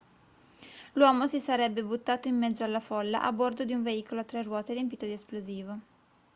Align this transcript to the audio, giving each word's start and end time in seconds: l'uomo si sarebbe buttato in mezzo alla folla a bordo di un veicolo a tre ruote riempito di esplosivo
l'uomo 0.93 1.27
si 1.27 1.39
sarebbe 1.39 1.83
buttato 1.83 2.27
in 2.27 2.35
mezzo 2.35 2.63
alla 2.63 2.79
folla 2.79 3.21
a 3.21 3.31
bordo 3.31 3.65
di 3.65 3.73
un 3.73 3.83
veicolo 3.83 4.21
a 4.21 4.23
tre 4.23 4.41
ruote 4.41 4.73
riempito 4.73 5.05
di 5.05 5.13
esplosivo 5.13 5.79